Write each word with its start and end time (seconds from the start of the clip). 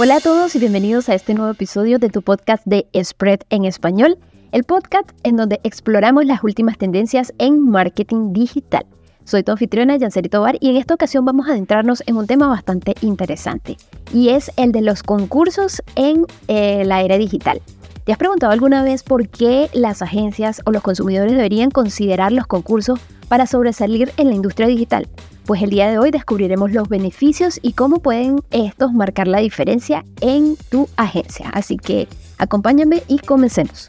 Hola 0.00 0.18
a 0.18 0.20
todos 0.20 0.54
y 0.54 0.60
bienvenidos 0.60 1.08
a 1.08 1.16
este 1.16 1.34
nuevo 1.34 1.50
episodio 1.50 1.98
de 1.98 2.08
tu 2.08 2.22
podcast 2.22 2.64
de 2.64 2.86
Spread 3.02 3.40
en 3.50 3.64
español, 3.64 4.16
el 4.52 4.62
podcast 4.62 5.10
en 5.24 5.36
donde 5.36 5.58
exploramos 5.64 6.24
las 6.24 6.44
últimas 6.44 6.78
tendencias 6.78 7.34
en 7.38 7.68
marketing 7.68 8.32
digital. 8.32 8.86
Soy 9.24 9.42
tu 9.42 9.50
anfitriona 9.50 9.96
Yanceri 9.96 10.28
Tobar 10.28 10.56
y 10.60 10.70
en 10.70 10.76
esta 10.76 10.94
ocasión 10.94 11.24
vamos 11.24 11.48
a 11.48 11.50
adentrarnos 11.50 12.04
en 12.06 12.16
un 12.16 12.28
tema 12.28 12.46
bastante 12.46 12.94
interesante 13.00 13.76
y 14.14 14.28
es 14.28 14.52
el 14.56 14.70
de 14.70 14.82
los 14.82 15.02
concursos 15.02 15.82
en 15.96 16.26
eh, 16.46 16.84
la 16.84 17.02
era 17.02 17.18
digital. 17.18 17.60
¿Te 18.04 18.12
has 18.12 18.18
preguntado 18.18 18.52
alguna 18.52 18.84
vez 18.84 19.02
por 19.02 19.28
qué 19.28 19.68
las 19.72 20.00
agencias 20.00 20.62
o 20.64 20.70
los 20.70 20.82
consumidores 20.82 21.32
deberían 21.32 21.72
considerar 21.72 22.30
los 22.30 22.46
concursos 22.46 23.00
para 23.26 23.48
sobresalir 23.48 24.12
en 24.16 24.28
la 24.28 24.36
industria 24.36 24.68
digital? 24.68 25.08
Pues 25.48 25.62
el 25.62 25.70
día 25.70 25.90
de 25.90 25.96
hoy 25.96 26.10
descubriremos 26.10 26.72
los 26.72 26.90
beneficios 26.90 27.58
y 27.62 27.72
cómo 27.72 28.00
pueden 28.00 28.42
estos 28.50 28.92
marcar 28.92 29.26
la 29.26 29.38
diferencia 29.38 30.04
en 30.20 30.58
tu 30.68 30.90
agencia. 30.98 31.48
Así 31.54 31.78
que 31.78 32.06
acompáñame 32.36 33.02
y 33.08 33.18
comencemos. 33.18 33.88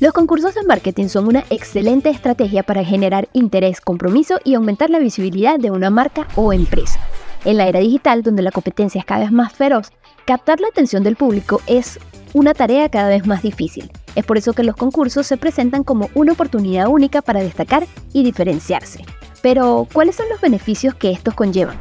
Los 0.00 0.12
concursos 0.12 0.56
de 0.56 0.64
marketing 0.64 1.06
son 1.06 1.28
una 1.28 1.44
excelente 1.50 2.10
estrategia 2.10 2.64
para 2.64 2.84
generar 2.84 3.28
interés, 3.32 3.80
compromiso 3.80 4.40
y 4.42 4.54
aumentar 4.54 4.90
la 4.90 4.98
visibilidad 4.98 5.60
de 5.60 5.70
una 5.70 5.90
marca 5.90 6.26
o 6.34 6.52
empresa. 6.52 6.98
En 7.44 7.58
la 7.58 7.66
era 7.66 7.80
digital, 7.80 8.22
donde 8.22 8.42
la 8.42 8.50
competencia 8.50 8.98
es 8.98 9.04
cada 9.04 9.20
vez 9.20 9.32
más 9.32 9.52
feroz, 9.52 9.92
captar 10.24 10.60
la 10.60 10.68
atención 10.68 11.02
del 11.02 11.16
público 11.16 11.60
es 11.66 11.98
una 12.32 12.54
tarea 12.54 12.88
cada 12.88 13.08
vez 13.08 13.26
más 13.26 13.42
difícil. 13.42 13.90
Es 14.14 14.24
por 14.24 14.38
eso 14.38 14.54
que 14.54 14.64
los 14.64 14.76
concursos 14.76 15.26
se 15.26 15.36
presentan 15.36 15.84
como 15.84 16.08
una 16.14 16.32
oportunidad 16.32 16.88
única 16.88 17.20
para 17.20 17.42
destacar 17.42 17.86
y 18.14 18.24
diferenciarse. 18.24 19.04
Pero, 19.42 19.86
¿cuáles 19.92 20.16
son 20.16 20.26
los 20.30 20.40
beneficios 20.40 20.94
que 20.94 21.10
estos 21.10 21.34
conllevan? 21.34 21.76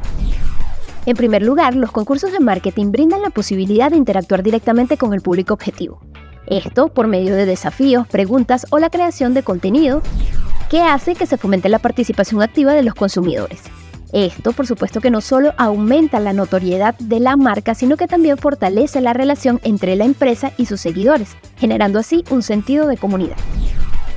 En 1.06 1.16
primer 1.16 1.44
lugar, 1.44 1.76
los 1.76 1.92
concursos 1.92 2.34
de 2.34 2.42
marketing 2.42 2.92
brindan 2.92 3.22
la 3.22 3.30
posibilidad 3.30 3.90
de 3.90 3.98
interactuar 3.98 4.44
directamente 4.44 4.98
con 4.98 5.14
el 5.14 5.22
público 5.22 5.54
objetivo. 5.54 6.02
Esto 6.46 6.90
por 6.90 7.08
medio 7.08 7.36
de 7.36 7.46
desafíos, 7.46 8.06
preguntas 8.08 8.66
o 8.70 8.80
la 8.80 8.90
creación 8.90 9.34
de 9.34 9.44
contenido 9.44 10.02
que 10.70 10.82
hace 10.82 11.16
que 11.16 11.26
se 11.26 11.38
fomente 11.38 11.70
la 11.70 11.80
participación 11.80 12.42
activa 12.42 12.74
de 12.74 12.84
los 12.84 12.96
consumidores. 12.96 13.62
Esto, 14.14 14.54
por 14.54 14.68
supuesto, 14.68 15.02
que 15.02 15.10
no 15.10 15.22
solo 15.22 15.54
aumenta 15.58 16.20
la 16.20 16.34
notoriedad 16.34 16.96
de 17.00 17.20
la 17.20 17.36
marca, 17.36 17.74
sino 17.74 17.98
que 17.98 18.08
también 18.08 18.38
fortalece 18.38 19.02
la 19.02 19.12
relación 19.12 19.60
entre 19.64 19.96
la 19.96 20.06
empresa 20.06 20.54
y 20.56 20.68
sus 20.68 20.82
seguidores, 20.82 21.36
generando 21.58 21.98
así 21.98 22.24
un 22.30 22.44
sentido 22.44 22.86
de 22.86 22.98
comunidad. 22.98 23.38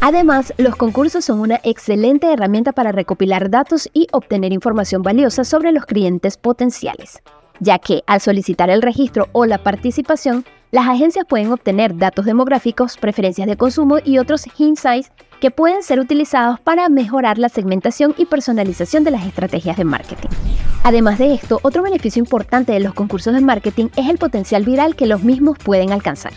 Además, 0.03 0.53
los 0.59 0.77
concursos 0.77 1.25
son 1.25 1.41
una 1.41 1.61
excelente 1.65 2.31
herramienta 2.31 2.73
para 2.73 2.93
recopilar 2.93 3.49
datos 3.49 3.89
y 3.95 4.07
obtener 4.13 4.53
información 4.53 5.01
valiosa 5.01 5.45
sobre 5.45 5.73
los 5.73 5.87
clientes 5.87 6.37
potenciales, 6.37 7.23
ya 7.61 7.79
que 7.79 8.03
al 8.07 8.21
solicitar 8.21 8.71
el 8.71 8.83
registro 8.83 9.29
o 9.33 9.47
la 9.47 9.59
participación, 9.59 10.45
las 10.71 10.89
agencias 10.89 11.25
pueden 11.27 11.53
obtener 11.53 11.97
datos 11.97 12.25
demográficos, 12.25 12.97
preferencias 12.97 13.47
de 13.47 13.57
consumo 13.57 13.99
y 14.05 14.19
otros 14.19 14.47
insights 14.59 15.13
que 15.41 15.51
pueden 15.51 15.83
ser 15.83 16.01
utilizados 16.01 16.61
para 16.61 16.89
mejorar 16.89 17.39
la 17.39 17.49
segmentación 17.49 18.15
y 18.17 18.27
personalización 18.27 19.05
de 19.05 19.11
las 19.13 19.27
estrategias 19.27 19.77
de 19.77 19.85
marketing. 19.85 20.29
Además 20.83 21.19
de 21.19 21.35
esto, 21.35 21.61
otro 21.63 21.83
beneficio 21.83 22.21
importante 22.21 22.73
de 22.73 22.81
los 22.81 22.95
concursos 22.95 23.35
de 23.35 23.41
marketing 23.41 23.89
es 23.97 24.09
el 24.09 24.19
potencial 24.19 24.65
viral 24.65 24.97
que 24.97 25.07
los 25.07 25.23
mismos 25.23 25.59
pueden 25.59 25.93
alcanzar, 25.93 26.33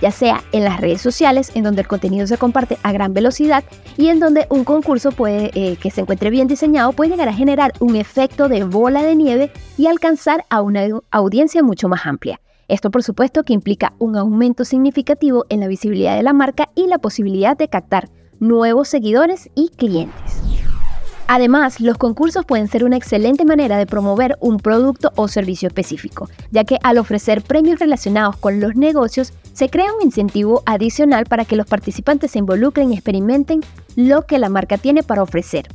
ya 0.00 0.10
sea 0.10 0.42
en 0.52 0.64
las 0.64 0.80
redes 0.80 1.00
sociales, 1.00 1.52
en 1.54 1.64
donde 1.64 1.82
el 1.82 1.88
contenido 1.88 2.26
se 2.26 2.38
comparte 2.38 2.78
a 2.82 2.92
gran 2.92 3.14
velocidad 3.14 3.64
y 3.96 4.08
en 4.08 4.20
donde 4.20 4.46
un 4.50 4.64
concurso 4.64 5.12
puede, 5.12 5.50
eh, 5.54 5.76
que 5.76 5.90
se 5.90 6.00
encuentre 6.00 6.30
bien 6.30 6.48
diseñado 6.48 6.92
puede 6.92 7.10
llegar 7.10 7.28
a 7.28 7.34
generar 7.34 7.72
un 7.80 7.96
efecto 7.96 8.48
de 8.48 8.64
bola 8.64 9.02
de 9.02 9.14
nieve 9.14 9.50
y 9.76 9.86
alcanzar 9.86 10.44
a 10.50 10.62
una 10.62 10.86
audiencia 11.10 11.62
mucho 11.62 11.88
más 11.88 12.06
amplia. 12.06 12.40
Esto 12.68 12.90
por 12.90 13.02
supuesto 13.02 13.44
que 13.44 13.54
implica 13.54 13.94
un 13.98 14.16
aumento 14.16 14.64
significativo 14.64 15.46
en 15.48 15.60
la 15.60 15.68
visibilidad 15.68 16.16
de 16.16 16.22
la 16.22 16.34
marca 16.34 16.68
y 16.74 16.86
la 16.86 16.98
posibilidad 16.98 17.56
de 17.56 17.68
captar 17.68 18.10
nuevos 18.40 18.88
seguidores 18.88 19.50
y 19.54 19.70
clientes. 19.70 20.47
Además, 21.30 21.78
los 21.78 21.98
concursos 21.98 22.46
pueden 22.46 22.68
ser 22.68 22.84
una 22.84 22.96
excelente 22.96 23.44
manera 23.44 23.76
de 23.76 23.84
promover 23.84 24.38
un 24.40 24.56
producto 24.56 25.12
o 25.14 25.28
servicio 25.28 25.68
específico, 25.68 26.30
ya 26.50 26.64
que 26.64 26.78
al 26.82 26.96
ofrecer 26.96 27.42
premios 27.42 27.78
relacionados 27.78 28.38
con 28.38 28.60
los 28.60 28.76
negocios, 28.76 29.34
se 29.52 29.68
crea 29.68 29.92
un 29.92 30.06
incentivo 30.06 30.62
adicional 30.64 31.26
para 31.26 31.44
que 31.44 31.56
los 31.56 31.66
participantes 31.66 32.30
se 32.30 32.38
involucren 32.38 32.90
y 32.90 32.94
experimenten 32.94 33.60
lo 33.94 34.22
que 34.22 34.38
la 34.38 34.48
marca 34.48 34.78
tiene 34.78 35.02
para 35.02 35.22
ofrecer. 35.22 35.68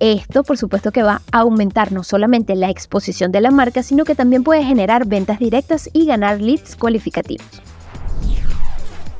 Esto, 0.00 0.42
por 0.42 0.58
supuesto, 0.58 0.90
que 0.90 1.04
va 1.04 1.22
a 1.30 1.38
aumentar 1.38 1.92
no 1.92 2.02
solamente 2.02 2.56
la 2.56 2.68
exposición 2.68 3.30
de 3.30 3.40
la 3.40 3.52
marca, 3.52 3.84
sino 3.84 4.04
que 4.04 4.16
también 4.16 4.42
puede 4.42 4.64
generar 4.64 5.06
ventas 5.06 5.38
directas 5.38 5.88
y 5.92 6.06
ganar 6.06 6.40
leads 6.40 6.74
cualificativos. 6.74 7.65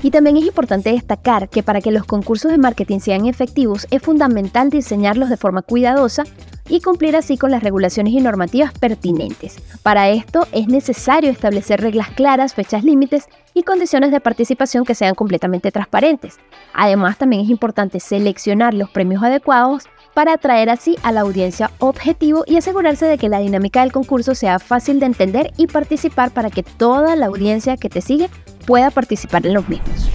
Y 0.07 0.13
también 0.13 0.37
es 0.37 0.45
importante 0.45 0.93
destacar 0.93 1.49
que 1.49 1.65
para 1.65 1.81
que 1.81 1.91
los 1.91 2.05
concursos 2.05 2.53
de 2.53 2.59
marketing 2.59 3.01
sean 3.01 3.27
efectivos 3.27 3.89
es 3.91 4.01
fundamental 4.01 4.71
diseñarlos 4.71 5.29
de 5.29 5.37
forma 5.37 5.63
cuidadosa 5.63 6.23
y 6.69 6.81
cumplir 6.81 7.17
así 7.17 7.37
con 7.37 7.51
las 7.51 7.65
regulaciones 7.65 8.13
y 8.13 8.21
normativas 8.21 8.73
pertinentes. 8.73 9.57
Para 9.83 10.09
esto 10.11 10.47
es 10.53 10.69
necesario 10.69 11.33
establecer 11.33 11.81
reglas 11.81 12.11
claras, 12.11 12.55
fechas 12.55 12.85
límites 12.85 13.25
y 13.53 13.65
condiciones 13.65 14.13
de 14.13 14.21
participación 14.21 14.85
que 14.85 14.95
sean 14.95 15.17
completamente 15.17 15.73
transparentes. 15.73 16.39
Además, 16.73 17.19
también 17.19 17.43
es 17.43 17.51
importante 17.51 17.99
seleccionar 17.99 18.75
los 18.75 18.91
premios 18.91 19.25
adecuados 19.25 19.89
para 20.15 20.35
atraer 20.35 20.71
así 20.71 20.97
a 21.03 21.11
la 21.11 21.23
audiencia 21.23 21.73
objetivo 21.81 22.45
y 22.47 22.57
asegurarse 22.57 23.07
de 23.07 23.19
que 23.19 23.29
la 23.29 23.41
dinámica 23.41 23.81
del 23.81 23.91
concurso 23.91 24.37
sea 24.37 24.61
fácil 24.61 25.01
de 25.01 25.07
entender 25.07 25.53
y 25.57 25.67
participar 25.67 26.31
para 26.31 26.51
que 26.51 26.63
toda 26.63 27.17
la 27.17 27.27
audiencia 27.27 27.77
que 27.77 27.89
te 27.89 28.01
sigue 28.01 28.31
pueda 28.67 28.91
participar 28.91 29.47
en 29.47 29.55
los 29.55 29.69
mismos. 29.69 30.11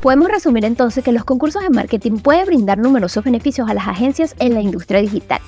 Podemos 0.00 0.28
resumir 0.28 0.64
entonces 0.64 1.02
que 1.02 1.12
los 1.12 1.24
concursos 1.24 1.62
de 1.62 1.70
marketing 1.70 2.18
pueden 2.18 2.46
brindar 2.46 2.78
numerosos 2.78 3.24
beneficios 3.24 3.68
a 3.68 3.74
las 3.74 3.88
agencias 3.88 4.36
en 4.38 4.54
la 4.54 4.60
industria 4.60 5.00
digital, 5.00 5.40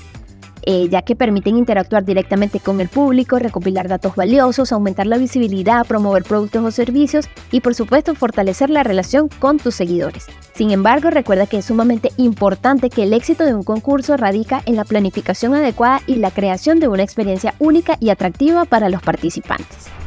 eh, 0.63 0.89
ya 0.91 1.03
que 1.03 1.15
permiten 1.15 1.57
interactuar 1.57 2.05
directamente 2.05 2.59
con 2.59 2.81
el 2.81 2.89
público, 2.89 3.39
recopilar 3.39 3.89
datos 3.89 4.17
valiosos, 4.17 4.73
aumentar 4.73 5.07
la 5.07 5.17
visibilidad, 5.17 5.87
promover 5.87 6.25
productos 6.25 6.65
o 6.65 6.71
servicios 6.71 7.29
y 7.53 7.61
por 7.61 7.75
supuesto 7.75 8.15
fortalecer 8.15 8.69
la 8.69 8.83
relación 8.83 9.29
con 9.29 9.59
tus 9.59 9.77
seguidores. 9.77 10.27
Sin 10.55 10.73
embargo, 10.73 11.11
recuerda 11.11 11.47
que 11.47 11.59
es 11.59 11.67
sumamente 11.67 12.11
importante 12.17 12.91
que 12.91 13.05
el 13.05 13.13
éxito 13.13 13.45
de 13.45 13.55
un 13.55 13.63
concurso 13.63 14.17
radica 14.17 14.63
en 14.67 14.75
la 14.77 14.85
planificación 14.85 15.55
adecuada 15.55 16.03
y 16.07 16.17
la 16.17 16.33
creación 16.33 16.81
de 16.81 16.89
una 16.89 17.05
experiencia 17.05 17.55
única 17.61 17.97
y 18.01 18.11
atractiva 18.11 18.65
para 18.65 18.89
los 18.89 19.03
participantes. 19.03 19.98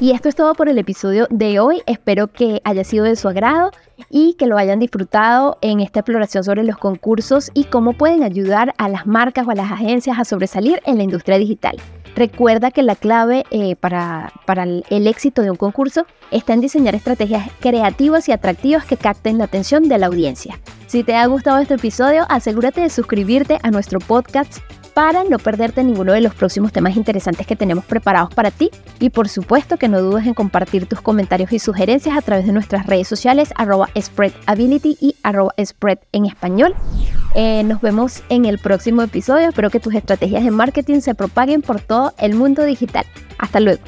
Y 0.00 0.10
esto 0.10 0.28
es 0.28 0.34
todo 0.34 0.54
por 0.54 0.68
el 0.68 0.78
episodio 0.78 1.28
de 1.30 1.60
hoy. 1.60 1.82
Espero 1.86 2.26
que 2.26 2.60
haya 2.64 2.82
sido 2.82 3.04
de 3.04 3.14
su 3.14 3.28
agrado 3.28 3.70
y 4.10 4.34
que 4.34 4.48
lo 4.48 4.58
hayan 4.58 4.80
disfrutado 4.80 5.56
en 5.60 5.78
esta 5.78 6.00
exploración 6.00 6.42
sobre 6.42 6.64
los 6.64 6.76
concursos 6.78 7.52
y 7.54 7.64
cómo 7.64 7.92
pueden 7.92 8.24
ayudar 8.24 8.74
a 8.76 8.88
las 8.88 9.06
marcas 9.06 9.46
o 9.46 9.52
a 9.52 9.54
las 9.54 9.70
agencias 9.70 10.18
a 10.18 10.24
sobresalir 10.24 10.82
en 10.84 10.96
la 10.96 11.04
industria 11.04 11.38
digital. 11.38 11.76
Recuerda 12.16 12.72
que 12.72 12.82
la 12.82 12.96
clave 12.96 13.44
eh, 13.50 13.76
para, 13.76 14.32
para 14.46 14.64
el 14.64 15.06
éxito 15.06 15.42
de 15.42 15.50
un 15.50 15.56
concurso 15.56 16.06
está 16.32 16.54
en 16.54 16.60
diseñar 16.60 16.96
estrategias 16.96 17.48
creativas 17.60 18.28
y 18.28 18.32
atractivas 18.32 18.84
que 18.84 18.96
capten 18.96 19.38
la 19.38 19.44
atención 19.44 19.88
de 19.88 19.98
la 19.98 20.06
audiencia. 20.06 20.58
Si 20.88 21.04
te 21.04 21.14
ha 21.14 21.26
gustado 21.26 21.58
este 21.58 21.74
episodio, 21.74 22.26
asegúrate 22.28 22.80
de 22.80 22.90
suscribirte 22.90 23.58
a 23.62 23.70
nuestro 23.70 24.00
podcast 24.00 24.58
para 24.94 25.24
no 25.24 25.38
perderte 25.38 25.82
ninguno 25.82 26.12
de 26.12 26.20
los 26.20 26.34
próximos 26.34 26.72
temas 26.72 26.96
interesantes 26.96 27.46
que 27.46 27.56
tenemos 27.56 27.84
preparados 27.84 28.32
para 28.32 28.50
ti. 28.50 28.70
Y 29.00 29.10
por 29.10 29.28
supuesto 29.28 29.76
que 29.76 29.88
no 29.88 30.00
dudes 30.00 30.26
en 30.26 30.34
compartir 30.34 30.86
tus 30.86 31.00
comentarios 31.00 31.52
y 31.52 31.58
sugerencias 31.58 32.16
a 32.16 32.22
través 32.22 32.46
de 32.46 32.52
nuestras 32.52 32.86
redes 32.86 33.08
sociales 33.08 33.52
arroba 33.56 33.88
spreadability 34.00 34.96
y 35.00 35.16
arroba 35.22 35.52
spread 35.62 35.98
en 36.12 36.26
español. 36.26 36.74
Eh, 37.34 37.64
nos 37.64 37.80
vemos 37.80 38.22
en 38.28 38.44
el 38.44 38.58
próximo 38.58 39.02
episodio. 39.02 39.48
Espero 39.48 39.70
que 39.70 39.80
tus 39.80 39.94
estrategias 39.94 40.44
de 40.44 40.52
marketing 40.52 41.00
se 41.00 41.14
propaguen 41.14 41.62
por 41.62 41.80
todo 41.80 42.14
el 42.18 42.34
mundo 42.34 42.64
digital. 42.64 43.04
Hasta 43.38 43.58
luego. 43.58 43.82